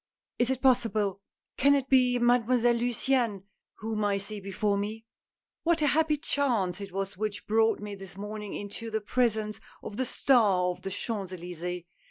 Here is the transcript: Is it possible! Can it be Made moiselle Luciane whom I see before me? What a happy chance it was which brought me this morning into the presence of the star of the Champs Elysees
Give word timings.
Is 0.39 0.49
it 0.49 0.63
possible! 0.63 1.21
Can 1.57 1.75
it 1.75 1.87
be 1.87 2.17
Made 2.17 2.47
moiselle 2.47 2.79
Luciane 2.79 3.43
whom 3.75 4.03
I 4.03 4.17
see 4.17 4.39
before 4.39 4.75
me? 4.75 5.05
What 5.61 5.83
a 5.83 5.93
happy 5.93 6.17
chance 6.17 6.81
it 6.81 6.91
was 6.91 7.19
which 7.19 7.45
brought 7.45 7.79
me 7.79 7.93
this 7.93 8.17
morning 8.17 8.55
into 8.55 8.89
the 8.89 8.99
presence 8.99 9.59
of 9.83 9.97
the 9.97 10.05
star 10.07 10.71
of 10.71 10.81
the 10.81 10.89
Champs 10.89 11.33
Elysees 11.33 11.83